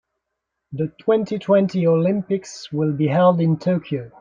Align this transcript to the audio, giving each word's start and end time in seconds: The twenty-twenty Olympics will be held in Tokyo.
The 0.71 0.87
twenty-twenty 0.99 1.85
Olympics 1.85 2.71
will 2.71 2.91
be 2.91 3.05
held 3.05 3.39
in 3.39 3.57
Tokyo. 3.59 4.11